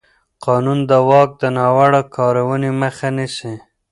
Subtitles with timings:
[0.45, 3.53] قانون د واک د ناوړه کارونې مخه نیسي.